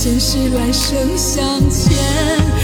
[0.00, 2.57] 前世来生相欠。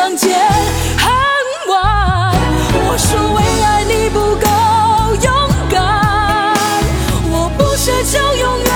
[0.00, 0.30] 相见
[0.96, 1.10] 恨
[1.68, 2.32] 晚。
[2.88, 4.46] 我说为爱你不够
[5.22, 5.30] 勇
[5.68, 6.56] 敢
[7.30, 8.69] 我不奢求永远。